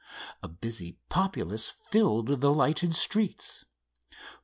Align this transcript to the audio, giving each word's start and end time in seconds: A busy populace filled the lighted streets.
A 0.41 0.47
busy 0.47 0.97
populace 1.09 1.69
filled 1.69 2.41
the 2.41 2.51
lighted 2.51 2.95
streets. 2.95 3.65